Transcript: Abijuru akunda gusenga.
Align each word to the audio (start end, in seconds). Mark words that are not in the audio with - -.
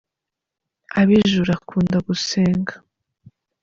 Abijuru 1.01 1.49
akunda 1.57 1.97
gusenga. 2.07 2.73